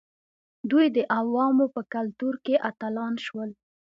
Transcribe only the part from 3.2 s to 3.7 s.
شول.